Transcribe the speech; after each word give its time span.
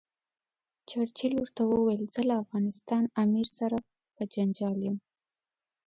چرچل 0.89 1.33
ورته 1.37 1.61
وویل 1.65 2.03
زه 2.13 2.21
له 2.29 2.35
افغانستان 2.43 3.03
امیر 3.23 3.47
سره 3.57 3.77
په 4.15 4.21
جنجال 4.33 4.77
یم. 4.87 4.97